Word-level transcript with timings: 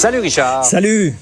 Salut 0.00 0.20
Richard. 0.20 0.64
Salut. 0.64 1.14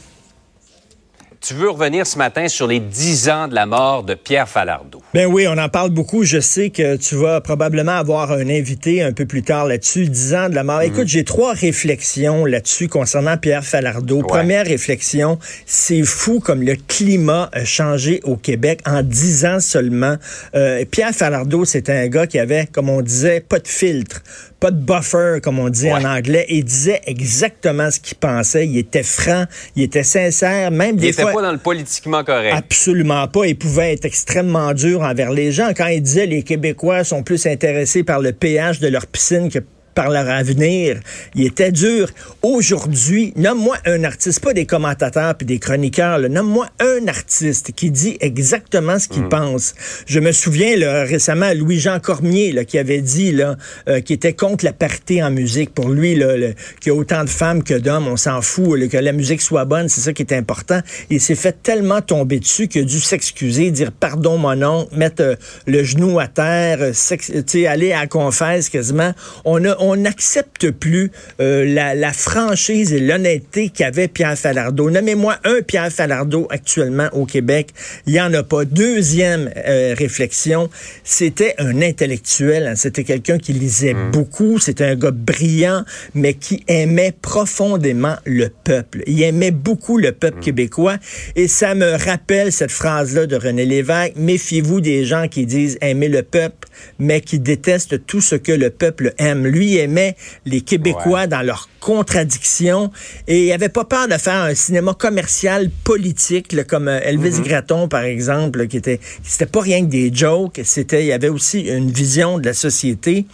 Tu 1.41 1.53
veux 1.55 1.69
revenir 1.69 2.07
ce 2.07 2.17
matin 2.17 2.47
sur 2.47 2.69
les 2.69 2.79
dix 2.79 3.29
ans 3.29 3.49
de 3.49 3.55
la 3.57 3.67
mort 3.67 4.05
de 4.05 4.15
Pierre 4.15 4.49
Falardeau. 4.49 4.98
Ben 5.15 5.25
oui, 5.25 5.47
on 5.49 5.57
en 5.57 5.71
parle 5.71 5.89
beaucoup. 5.89 6.23
Je 6.23 6.39
sais 6.39 6.69
que 6.69 6.97
tu 6.97 7.15
vas 7.15 7.41
probablement 7.41 7.93
avoir 7.93 8.31
un 8.31 8.47
invité 8.51 9.03
un 9.03 9.15
peu 9.15 9.25
plus 9.25 9.43
tard 9.43 9.67
là-dessus. 9.67 10.07
Dix 10.07 10.35
ans 10.35 10.51
de 10.51 10.55
la 10.55 10.65
mort. 10.65 10.83
Écoute, 10.83 11.07
j'ai 11.07 11.25
trois 11.25 11.55
réflexions 11.55 12.45
là-dessus 12.45 12.89
concernant 12.89 13.39
Pierre 13.39 13.65
Falardeau. 13.65 14.21
Première 14.21 14.67
réflexion, 14.67 15.39
c'est 15.65 16.03
fou 16.03 16.41
comme 16.41 16.61
le 16.61 16.77
climat 16.77 17.49
a 17.55 17.65
changé 17.65 18.21
au 18.25 18.37
Québec 18.37 18.81
en 18.85 19.03
dix 19.03 19.47
ans 19.47 19.61
seulement. 19.61 20.17
Euh, 20.55 20.85
Pierre 20.91 21.15
Falardeau, 21.15 21.65
c'est 21.65 21.89
un 21.89 22.07
gars 22.09 22.27
qui 22.27 22.39
avait, 22.39 22.67
comme 22.71 22.91
on 22.91 23.01
disait, 23.01 23.41
pas 23.41 23.61
de 23.61 23.69
filtre 23.69 24.23
pas 24.61 24.71
de 24.71 24.77
buffer, 24.77 25.39
comme 25.43 25.59
on 25.59 25.69
dit 25.69 25.91
en 25.91 26.05
anglais. 26.05 26.47
Il 26.49 26.65
disait 26.65 27.01
exactement 27.07 27.91
ce 27.91 28.01
qu'il 28.01 28.17
pensait. 28.17 28.67
Il 28.67 28.77
était 28.77 29.03
franc, 29.03 29.45
il 29.77 29.85
était 29.85 30.03
sincère, 30.03 30.71
même 30.71 30.97
il 30.97 31.01
des 31.01 31.13
fois... 31.13 31.31
Il 31.31 31.35
pas 31.35 31.43
dans 31.43 31.53
le 31.53 31.59
politiquement 31.59 32.25
correct. 32.25 32.55
Absolument 32.57 33.29
pas. 33.29 33.47
Il 33.47 33.57
pouvait 33.57 33.93
être 33.93 34.05
extrêmement 34.05 34.73
dur 34.75 35.03
envers 35.09 35.31
les 35.31 35.53
gens. 35.53 35.73
Quand 35.77 35.87
il 35.87 36.03
disait 36.03 36.27
les 36.27 36.43
Québécois 36.43 37.05
sont 37.05 37.23
plus 37.23 37.47
intéressés 37.47 38.05
par 38.05 38.21
le 38.21 38.33
péage 38.33 38.81
de 38.81 38.89
leur 38.89 39.07
piscine 39.07 39.51
que 39.51 39.61
par 39.99 40.11
leur 40.11 40.29
avenir. 40.31 41.01
Il 41.35 41.45
était 41.45 41.73
dur. 41.73 42.09
Aujourd'hui, 42.43 43.33
nomme-moi 43.35 43.79
un 43.85 44.05
artiste, 44.05 44.39
pas 44.39 44.53
des 44.53 44.65
commentateurs 44.65 45.35
puis 45.35 45.45
des 45.45 45.59
chroniqueurs, 45.59 46.21
nomme-moi 46.21 46.69
un 46.79 47.09
artiste 47.09 47.73
qui 47.73 47.91
dit 47.91 48.17
exactement 48.21 49.01
ce 49.01 49.09
qu'il 49.09 49.25
hmm. 49.25 49.29
pense. 49.29 49.75
Je 50.07 50.21
me 50.21 50.31
souviens 50.31 50.77
là, 50.77 51.03
récemment 51.03 51.53
Louis-Jean 51.53 51.99
Cormier 51.99 52.53
là, 52.53 52.65
qui 52.65 52.79
avait 52.79 53.01
dit 53.01 53.33
là, 53.33 53.57
euh, 53.89 54.01
qui 54.01 54.13
était 54.13 54.35
contre 54.35 54.65
la 54.65 54.73
parité 54.73 55.21
en 55.21 55.33
musique. 55.33 55.75
Pour 55.75 55.89
lui, 55.89 56.15
qu'il 56.15 56.55
y 56.87 56.91
a 56.91 56.95
autant 56.95 57.25
de 57.25 57.29
femmes 57.29 57.65
que 57.65 57.75
d'hommes, 57.75 58.07
on 58.07 58.17
s'en 58.17 58.41
fout. 58.41 58.89
que 58.89 58.99
la 58.99 59.13
musique 59.13 59.43
soit 59.43 59.65
bonne, 59.65 59.89
c'est 59.89 60.01
ça 60.01 60.13
qui 60.13 60.23
est 60.23 60.33
important. 60.33 60.81
Il 61.11 61.21
s'est 61.21 61.35
fait 61.35 61.61
tellement 61.61 62.03
tomber 62.03 62.39
dessus 62.39 62.69
qu'il 62.69 62.83
a 62.83 62.85
dû 62.85 63.01
s'excuser, 63.01 63.73
dire 63.73 63.91
pardon 63.91 64.39
mon 64.39 64.55
nom, 64.55 64.89
mettre 64.93 65.23
euh, 65.25 65.35
le 65.67 65.83
genou 65.83 66.21
à 66.21 66.29
terre, 66.29 66.79
euh, 66.83 67.67
aller 67.67 67.91
à 67.91 68.03
la 68.03 68.07
confesse 68.07 68.69
quasiment. 68.69 69.13
On 69.45 69.65
a, 69.65 69.75
on 69.88 69.88
n'accepte 69.97 70.71
plus 70.71 71.11
euh, 71.41 71.65
la, 71.65 72.13
franchise 72.13 72.93
et 72.93 73.01
l'honnêteté 73.01 73.69
qu'avait 73.69 74.09
Pierre 74.09 74.39
Falardeau. 74.39 74.91
Nommez-moi 74.91 75.37
un 75.45 75.63
Pierre 75.63 75.93
Falardeau 75.93 76.47
actuellement 76.51 77.09
au 77.13 77.27
Québec. 77.27 77.69
Il 78.07 78.13
n'y 78.13 78.21
en 78.21 78.33
a 78.35 78.43
pas. 78.43 78.65
Deuxième 78.65 79.51
euh, 79.57 79.95
réflexion, 79.97 80.71
c'était 81.05 81.55
un 81.59 81.83
intellectuel. 81.83 82.67
Hein. 82.67 82.75
C'était 82.77 83.05
quelqu'un 83.05 83.39
qui 83.39 83.53
lisait 83.53 83.95
mmh. 83.95 84.11
beaucoup. 84.11 84.59
C'était 84.59 84.85
un 84.85 84.97
gars 84.97 85.11
brillant, 85.11 85.85
mais 86.15 86.35
qui 86.35 86.65
aimait 86.69 87.13
profondément 87.21 88.17
le 88.25 88.49
peuple. 88.49 89.03
Il 89.07 89.23
aimait 89.23 89.51
beaucoup 89.51 89.99
le 89.99 90.13
peuple 90.13 90.39
mmh. 90.39 90.43
québécois. 90.43 90.97
Et 91.37 91.49
ça 91.49 91.75
me 91.75 91.93
rappelle 91.93 92.53
cette 92.53 92.73
phrase-là 92.73 93.27
de 93.27 93.37
René 93.37 93.65
Lévesque. 93.65 94.15
Méfiez-vous 94.17 94.81
des 94.81 95.05
gens 95.05 95.29
qui 95.29 95.47
disent 95.47 95.79
aimer 95.81 96.09
le 96.09 96.23
peuple, 96.23 96.69
mais 96.99 97.21
qui 97.21 97.39
détestent 97.39 98.07
tout 98.07 98.21
ce 98.21 98.35
que 98.35 98.53
le 98.53 98.71
peuple 98.71 99.15
aime. 99.19 99.47
Lui, 99.47 99.77
aimait 99.79 100.17
les 100.45 100.61
Québécois 100.61 101.27
dans 101.27 101.43
leurs 101.43 101.69
contradictions 101.81 102.91
et 103.27 103.47
il 103.47 103.53
avait 103.53 103.69
pas 103.69 103.85
peur 103.85 104.09
de 104.09 104.15
faire 104.15 104.43
un 104.43 104.55
cinéma 104.55 104.95
commercial 104.95 105.71
politique 105.85 106.67
comme 106.67 106.89
euh, 106.89 107.01
Elvis 107.03 107.41
mm 107.41 107.43
Gratton 107.43 107.89
par 107.89 108.03
exemple 108.03 108.67
qui 108.67 108.77
était 108.77 109.01
c'était 109.23 109.47
pas 109.47 109.61
rien 109.61 109.81
que 109.81 109.91
des 109.91 110.11
jokes, 110.13 110.61
c'était 110.65 111.03
il 111.03 111.07
y 111.07 111.13
avait 111.13 111.29
aussi 111.29 111.61
une 111.61 111.91
vision 111.91 112.39
de 112.39 112.47
la 112.47 112.55
société. 112.55 113.27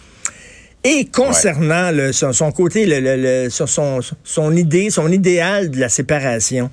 Et 0.83 1.05
concernant 1.05 1.91
son, 2.11 2.51
côté, 2.51 2.85
le, 2.87 3.49
son, 3.49 4.01
son 4.23 4.55
idée, 4.55 4.91
son 4.91 5.11
idéal 5.11 5.71
de 5.71 5.79
la 5.79 5.89
séparation, 5.89 6.69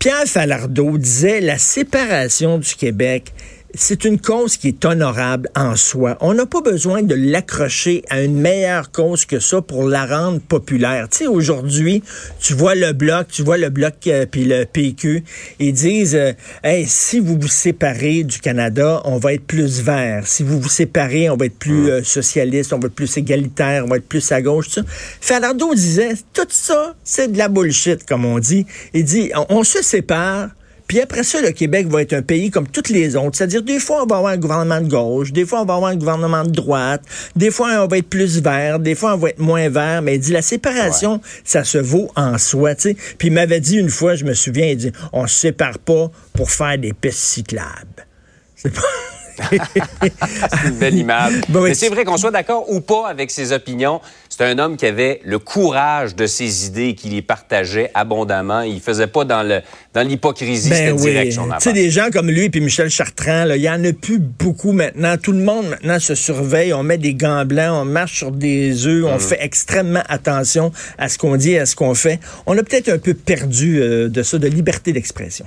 Pierre 0.00 0.26
Falardeau 0.26 0.98
disait 0.98 1.40
la 1.40 1.56
séparation 1.56 2.58
du 2.58 2.74
Québec, 2.74 3.32
c'est 3.74 4.04
une 4.04 4.20
cause 4.20 4.56
qui 4.56 4.68
est 4.68 4.84
honorable 4.84 5.48
en 5.54 5.76
soi. 5.76 6.16
On 6.20 6.34
n'a 6.34 6.46
pas 6.46 6.60
besoin 6.60 7.02
de 7.02 7.14
l'accrocher 7.14 8.02
à 8.10 8.22
une 8.22 8.38
meilleure 8.40 8.90
cause 8.90 9.24
que 9.24 9.38
ça 9.38 9.62
pour 9.62 9.84
la 9.84 10.06
rendre 10.06 10.40
populaire. 10.40 11.08
Tu 11.08 11.18
sais, 11.18 11.26
aujourd'hui, 11.26 12.02
tu 12.40 12.54
vois 12.54 12.74
le 12.74 12.92
bloc, 12.92 13.28
tu 13.28 13.42
vois 13.42 13.58
le 13.58 13.68
bloc 13.68 13.94
euh, 14.06 14.26
puis 14.30 14.44
le 14.44 14.64
PQ, 14.64 15.24
ils 15.58 15.72
disent, 15.72 16.14
euh, 16.14 16.32
hey, 16.64 16.86
si 16.86 17.20
vous 17.20 17.38
vous 17.40 17.48
séparez 17.48 18.24
du 18.24 18.38
Canada, 18.40 19.02
on 19.04 19.18
va 19.18 19.34
être 19.34 19.46
plus 19.46 19.80
vert. 19.80 20.26
Si 20.26 20.42
vous 20.42 20.60
vous 20.60 20.68
séparez, 20.68 21.30
on 21.30 21.36
va 21.36 21.46
être 21.46 21.58
plus 21.58 21.90
euh, 21.90 22.02
socialiste, 22.02 22.72
on 22.72 22.78
va 22.78 22.86
être 22.86 22.94
plus 22.94 23.16
égalitaire, 23.16 23.84
on 23.84 23.88
va 23.88 23.96
être 23.96 24.08
plus 24.08 24.32
à 24.32 24.42
gauche. 24.42 24.68
Tout 24.70 24.84
ça. 25.20 25.40
disait, 25.74 26.14
tout 26.32 26.46
ça, 26.48 26.94
c'est 27.04 27.32
de 27.32 27.38
la 27.38 27.48
bullshit, 27.48 28.04
comme 28.04 28.24
on 28.24 28.38
dit. 28.38 28.66
Il 28.94 29.04
dit, 29.04 29.30
on 29.48 29.64
se 29.64 29.82
sépare 29.82 30.50
puis 30.90 30.98
après 30.98 31.22
ça, 31.22 31.40
le 31.40 31.52
Québec 31.52 31.86
va 31.86 32.02
être 32.02 32.14
un 32.14 32.22
pays 32.22 32.50
comme 32.50 32.66
toutes 32.66 32.88
les 32.88 33.14
autres. 33.14 33.36
C'est-à-dire, 33.36 33.62
des 33.62 33.78
fois, 33.78 34.02
on 34.02 34.06
va 34.06 34.16
avoir 34.16 34.32
un 34.32 34.36
gouvernement 34.38 34.80
de 34.80 34.88
gauche, 34.88 35.30
des 35.30 35.46
fois, 35.46 35.62
on 35.62 35.64
va 35.64 35.74
avoir 35.74 35.92
un 35.92 35.94
gouvernement 35.94 36.42
de 36.42 36.50
droite, 36.50 37.04
des 37.36 37.52
fois, 37.52 37.84
on 37.84 37.86
va 37.86 37.98
être 37.98 38.08
plus 38.08 38.42
vert, 38.42 38.80
des 38.80 38.96
fois, 38.96 39.14
on 39.14 39.18
va 39.18 39.28
être 39.28 39.38
moins 39.38 39.68
vert. 39.68 40.02
Mais 40.02 40.16
il 40.16 40.18
dit, 40.18 40.32
la 40.32 40.42
séparation, 40.42 41.20
ça 41.44 41.62
se 41.62 41.78
vaut 41.78 42.10
en 42.16 42.38
soi, 42.38 42.74
tu 42.74 42.82
sais. 42.82 42.96
Puis 43.18 43.28
il 43.28 43.34
m'avait 43.34 43.60
dit 43.60 43.76
une 43.76 43.88
fois, 43.88 44.16
je 44.16 44.24
me 44.24 44.34
souviens, 44.34 44.66
il 44.66 44.78
dit, 44.78 44.90
on 45.12 45.28
se 45.28 45.36
sépare 45.38 45.78
pas 45.78 46.10
pour 46.32 46.50
faire 46.50 46.76
des 46.76 46.92
pistes 46.92 47.20
cyclables. 47.20 48.08
C'est 48.56 48.74
pas... 48.74 48.82
c'est 49.50 50.68
une 50.68 50.78
belle 50.78 50.96
image. 50.96 51.32
Mais 51.48 51.74
c'est 51.74 51.88
vrai 51.88 52.04
qu'on 52.04 52.16
soit 52.16 52.30
d'accord 52.30 52.70
ou 52.70 52.80
pas 52.80 53.08
avec 53.08 53.30
ses 53.30 53.52
opinions. 53.52 54.00
C'est 54.28 54.44
un 54.44 54.58
homme 54.58 54.76
qui 54.76 54.86
avait 54.86 55.20
le 55.24 55.38
courage 55.38 56.14
de 56.14 56.26
ses 56.26 56.66
idées 56.66 56.88
et 56.88 56.94
qui 56.94 57.08
les 57.08 57.22
partageait 57.22 57.90
abondamment. 57.94 58.62
Il 58.62 58.80
faisait 58.80 59.06
pas 59.06 59.24
dans 59.24 59.42
le 59.42 59.60
dans 59.92 60.06
l'hypocrisie, 60.06 60.70
ben 60.70 60.96
c'était 60.96 61.10
direct 61.10 61.32
Tu 61.32 61.60
sais, 61.60 61.72
des 61.72 61.90
gens 61.90 62.10
comme 62.12 62.30
lui 62.30 62.48
et 62.52 62.60
Michel 62.60 62.90
Chartrand, 62.90 63.44
il 63.54 63.60
y 63.60 63.68
en 63.68 63.84
a 63.84 63.92
plus 63.92 64.18
beaucoup 64.18 64.72
maintenant. 64.72 65.16
Tout 65.16 65.32
le 65.32 65.40
monde 65.40 65.66
maintenant 65.66 65.98
se 65.98 66.14
surveille. 66.14 66.72
On 66.72 66.84
met 66.84 66.98
des 66.98 67.14
gants 67.14 67.44
blancs, 67.44 67.82
on 67.82 67.84
marche 67.84 68.18
sur 68.18 68.30
des 68.30 68.86
œufs, 68.86 69.04
on 69.04 69.16
mm. 69.16 69.20
fait 69.20 69.38
extrêmement 69.40 70.02
attention 70.08 70.72
à 70.96 71.08
ce 71.08 71.18
qu'on 71.18 71.36
dit 71.36 71.52
et 71.52 71.58
à 71.58 71.66
ce 71.66 71.74
qu'on 71.74 71.94
fait. 71.94 72.20
On 72.46 72.56
a 72.56 72.62
peut-être 72.62 72.88
un 72.88 72.98
peu 72.98 73.14
perdu 73.14 73.80
euh, 73.80 74.08
de 74.08 74.22
ça, 74.22 74.38
de 74.38 74.46
liberté 74.46 74.92
d'expression. 74.92 75.46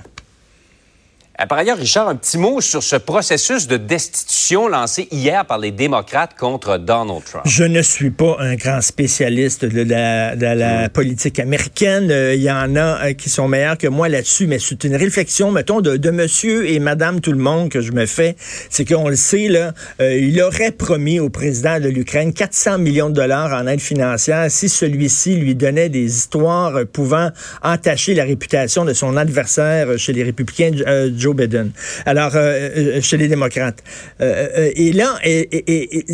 Euh, 1.40 1.46
par 1.46 1.58
ailleurs, 1.58 1.78
Richard, 1.78 2.08
un 2.08 2.14
petit 2.14 2.38
mot 2.38 2.60
sur 2.60 2.82
ce 2.82 2.94
processus 2.94 3.66
de 3.66 3.76
destitution 3.76 4.68
lancé 4.68 5.08
hier 5.10 5.44
par 5.44 5.58
les 5.58 5.72
démocrates 5.72 6.36
contre 6.38 6.78
Donald 6.78 7.24
Trump. 7.24 7.44
Je 7.44 7.64
ne 7.64 7.82
suis 7.82 8.10
pas 8.10 8.36
un 8.38 8.54
grand 8.54 8.80
spécialiste 8.80 9.64
de 9.64 9.82
la, 9.82 10.36
de 10.36 10.46
la 10.46 10.88
politique 10.88 11.40
américaine. 11.40 12.10
Euh, 12.12 12.36
il 12.36 12.42
y 12.42 12.50
en 12.52 12.76
a 12.76 13.06
euh, 13.06 13.12
qui 13.14 13.30
sont 13.30 13.48
meilleurs 13.48 13.78
que 13.78 13.88
moi 13.88 14.08
là-dessus, 14.08 14.46
mais 14.46 14.60
c'est 14.60 14.84
une 14.84 14.94
réflexion, 14.94 15.50
mettons, 15.50 15.80
de, 15.80 15.96
de, 15.96 16.10
monsieur 16.10 16.68
et 16.68 16.78
madame 16.78 17.20
tout 17.20 17.32
le 17.32 17.38
monde 17.38 17.68
que 17.68 17.80
je 17.80 17.90
me 17.90 18.06
fais. 18.06 18.36
C'est 18.70 18.84
qu'on 18.84 19.08
le 19.08 19.16
sait, 19.16 19.48
là, 19.48 19.72
il 19.98 20.40
aurait 20.40 20.70
promis 20.70 21.18
au 21.18 21.30
président 21.30 21.80
de 21.80 21.88
l'Ukraine 21.88 22.32
400 22.32 22.78
millions 22.78 23.10
de 23.10 23.14
dollars 23.14 23.52
en 23.52 23.66
aide 23.66 23.80
financière 23.80 24.48
si 24.50 24.68
celui-ci 24.68 25.34
lui 25.34 25.56
donnait 25.56 25.88
des 25.88 26.04
histoires 26.04 26.86
pouvant 26.92 27.30
entacher 27.62 28.14
la 28.14 28.24
réputation 28.24 28.84
de 28.84 28.92
son 28.92 29.16
adversaire 29.16 29.98
chez 29.98 30.12
les 30.12 30.22
républicains, 30.22 30.70
Joe 31.16 31.23
Biden. 31.32 31.72
Alors, 32.04 32.32
euh, 32.34 32.70
euh, 32.76 33.00
chez 33.00 33.16
les 33.16 33.28
démocrates. 33.28 33.82
Euh, 34.20 34.70
et 34.74 34.92
là, 34.92 35.16
et, 35.24 36.04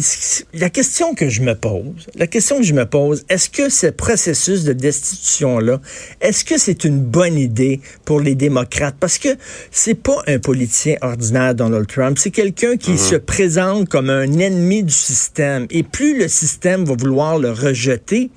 la 0.54 0.70
question 0.70 1.14
que 1.14 1.28
je 1.28 1.42
me 1.42 1.54
pose, 1.54 2.06
la 2.16 2.26
question 2.26 2.58
que 2.58 2.64
je 2.64 2.74
me 2.74 2.86
pose, 2.86 3.24
est-ce 3.28 3.50
que 3.50 3.68
ce 3.68 3.88
processus 3.88 4.64
de 4.64 4.72
destitution-là, 4.72 5.80
est-ce 6.20 6.44
que 6.44 6.58
c'est 6.58 6.84
une 6.84 7.00
bonne 7.00 7.36
idée 7.36 7.80
pour 8.04 8.20
les 8.20 8.34
démocrates? 8.34 8.96
Parce 9.00 9.18
que 9.18 9.30
c'est 9.70 9.94
pas 9.94 10.22
un 10.26 10.38
politicien 10.38 10.96
ordinaire, 11.00 11.54
Donald 11.54 11.86
Trump. 11.86 12.18
C'est 12.18 12.30
quelqu'un 12.30 12.76
qui 12.76 12.92
mm-hmm. 12.92 13.10
se 13.10 13.16
présente 13.16 13.88
comme 13.88 14.10
un 14.10 14.38
ennemi 14.38 14.82
du 14.82 14.94
système. 14.94 15.66
Et 15.70 15.82
plus 15.82 16.18
le 16.18 16.28
système 16.28 16.84
va 16.84 16.94
vouloir 16.94 17.38
le 17.38 17.50
rejeter, 17.50 18.30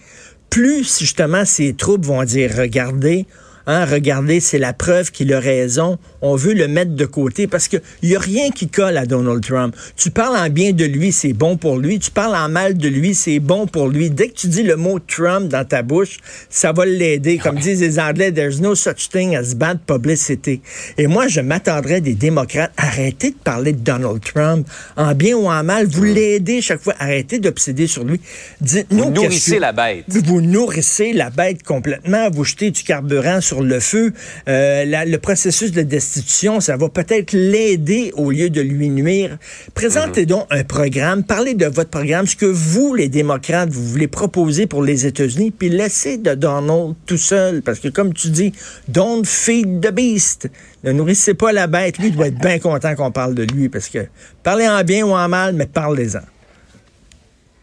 plus 0.49 0.99
justement 0.99 1.45
ses 1.45 1.73
troupes 1.73 2.05
vont 2.05 2.23
dire, 2.23 2.51
regardez, 2.57 3.25
Hein, 3.65 3.85
regardez, 3.85 4.41
c'est 4.41 4.57
la 4.57 4.73
preuve 4.73 5.11
qu'il 5.11 5.33
a 5.33 5.39
raison. 5.39 5.97
On 6.25 6.37
veut 6.37 6.53
le 6.53 6.69
mettre 6.69 6.95
de 6.95 7.05
côté 7.05 7.47
parce 7.47 7.67
qu'il 7.67 7.81
n'y 8.01 8.15
a 8.15 8.19
rien 8.19 8.49
qui 8.49 8.69
colle 8.69 8.95
à 8.95 9.05
Donald 9.05 9.45
Trump. 9.45 9.75
Tu 9.97 10.09
parles 10.09 10.37
en 10.37 10.49
bien 10.49 10.71
de 10.71 10.85
lui, 10.85 11.11
c'est 11.11 11.33
bon 11.33 11.57
pour 11.57 11.77
lui. 11.77 11.99
Tu 11.99 12.11
parles 12.11 12.33
en 12.33 12.47
mal 12.47 12.77
de 12.77 12.87
lui, 12.87 13.13
c'est 13.13 13.39
bon 13.39 13.67
pour 13.67 13.89
lui. 13.89 14.09
Dès 14.09 14.29
que 14.29 14.35
tu 14.35 14.47
dis 14.47 14.63
le 14.63 14.77
mot 14.77 14.99
Trump 14.99 15.49
dans 15.49 15.65
ta 15.65 15.81
bouche, 15.81 16.19
ça 16.49 16.71
va 16.71 16.85
l'aider. 16.85 17.39
Comme 17.39 17.59
disent 17.59 17.81
les 17.81 17.99
Anglais, 17.99 18.31
there's 18.31 18.61
no 18.61 18.73
such 18.73 19.09
thing 19.09 19.35
as 19.35 19.53
bad 19.53 19.79
publicity. 19.85 20.61
Et 20.97 21.07
moi, 21.07 21.27
je 21.27 21.41
m'attendrais 21.41 21.99
des 21.99 22.13
démocrates, 22.13 22.71
arrêtez 22.77 23.31
de 23.31 23.35
parler 23.43 23.73
de 23.73 23.79
Donald 23.79 24.21
Trump, 24.23 24.65
en 24.95 25.13
bien 25.13 25.35
ou 25.35 25.47
en 25.49 25.63
mal. 25.65 25.87
Vous 25.87 26.03
l'aidez 26.03 26.61
chaque 26.61 26.81
fois. 26.81 26.95
Arrêtez 26.99 27.39
d'obséder 27.39 27.85
sur 27.87 28.05
lui. 28.05 28.21
Dites-nous 28.61 29.03
vous 29.03 29.09
nourrissez 29.09 29.59
la 29.59 29.73
bête. 29.73 30.05
Vous 30.07 30.39
nourrissez 30.39 31.11
la 31.11 31.31
bête 31.31 31.63
complètement. 31.63 32.29
Vous 32.29 32.45
jetez 32.45 32.71
du 32.71 32.83
carburant 32.83 33.41
sur 33.41 33.61
le 33.61 33.81
feu. 33.81 34.13
Euh, 34.47 34.85
le 34.85 35.17
processus 35.17 35.73
de 35.73 35.81
destitution 35.81 36.12
institutions, 36.13 36.59
ça 36.59 36.77
va 36.77 36.89
peut-être 36.89 37.33
l'aider 37.33 38.11
au 38.15 38.31
lieu 38.31 38.49
de 38.49 38.61
lui 38.61 38.89
nuire. 38.89 39.37
Présentez 39.73 40.21
mhm. 40.21 40.27
donc 40.27 40.47
un 40.51 40.63
programme, 40.63 41.23
parlez 41.23 41.55
de 41.55 41.65
votre 41.65 41.89
programme, 41.89 42.27
ce 42.27 42.35
que 42.35 42.45
vous, 42.45 42.93
les 42.93 43.09
démocrates, 43.09 43.69
vous 43.69 43.83
voulez 43.83 44.07
proposer 44.07 44.67
pour 44.67 44.83
les 44.83 45.05
États-Unis, 45.05 45.51
puis 45.51 45.69
laissez 45.69 46.17
de 46.17 46.35
Donald 46.35 46.95
tout 47.05 47.17
seul, 47.17 47.61
parce 47.61 47.79
que 47.79 47.87
comme 47.87 48.13
tu 48.13 48.29
dis, 48.29 48.53
don't 48.87 49.25
feed 49.25 49.81
the 49.81 49.91
beast. 49.91 50.49
Ne 50.83 50.91
nourrissez 50.91 51.33
pas 51.33 51.51
la 51.51 51.67
bête. 51.67 51.97
Lui, 51.97 52.07
il 52.07 52.15
doit 52.15 52.27
être 52.27 52.39
bien 52.39 52.59
content 52.59 52.93
qu'on 52.95 53.11
parle 53.11 53.35
de 53.35 53.43
lui, 53.43 53.69
parce 53.69 53.89
que 53.89 53.99
parlez 54.43 54.67
en 54.67 54.83
bien 54.83 55.05
ou 55.05 55.11
en 55.11 55.27
mal, 55.27 55.53
mais 55.53 55.65
parlez-en 55.65 56.21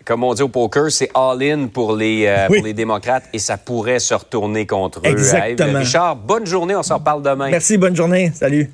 comme 0.04 0.24
on 0.24 0.34
dit 0.34 0.42
au 0.42 0.48
poker, 0.48 0.90
c'est 0.90 1.10
all-in 1.14 1.66
pour 1.66 1.94
les, 1.94 2.26
euh, 2.26 2.46
pour 2.46 2.64
les 2.64 2.72
démocrates 2.72 3.24
et 3.32 3.38
ça 3.38 3.56
pourrait 3.56 3.98
se 3.98 4.14
retourner 4.14 4.66
contre 4.66 5.00
eux. 5.00 5.06
Exactement. 5.06 5.78
Richard, 5.80 6.16
bonne 6.16 6.46
journée, 6.46 6.74
on 6.74 6.82
s'en 6.82 6.98
reparle 6.98 7.22
demain. 7.22 7.50
Merci, 7.50 7.76
bonne 7.76 7.96
journée. 7.96 8.32
Salut. 8.34 8.70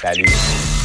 Salut. 0.00 0.26